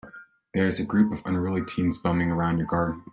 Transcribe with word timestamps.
There's 0.55 0.79
a 0.79 0.83
group 0.83 1.13
of 1.13 1.21
unruly 1.27 1.63
teens 1.63 1.99
bumming 1.99 2.31
around 2.31 2.53
in 2.53 2.57
your 2.61 2.67
garden. 2.67 3.03